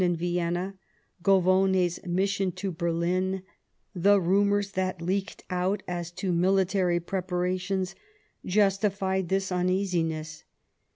nd 0.03 0.17
Vienna, 0.17 0.73
Govone's 1.21 2.03
mission 2.07 2.51
to 2.53 2.71
Berlin, 2.71 3.43
the 3.93 4.19
rumours 4.19 4.71
that 4.71 4.99
leaked 4.99 5.43
out 5.51 5.83
as 5.87 6.09
to 6.09 6.33
military 6.33 6.99
preparations, 6.99 7.93
justified 8.43 9.29
this 9.29 9.51
uneasiness. 9.51 10.43